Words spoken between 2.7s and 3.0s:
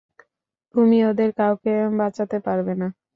না।